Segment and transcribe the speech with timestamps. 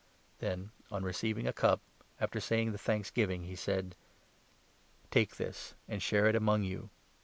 [0.39, 1.79] Then, on receiving a cup,
[2.19, 3.95] after saying the thanksgiving, he 17 said:"
[5.11, 6.89] Take this and share it among you.